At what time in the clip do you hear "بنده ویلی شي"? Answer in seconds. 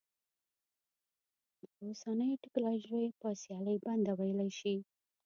3.85-4.75